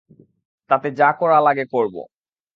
তাতে 0.69 0.87
যা 0.91 1.09
করা 1.19 1.37
লাগে 1.41 1.65
করবো। 1.73 2.01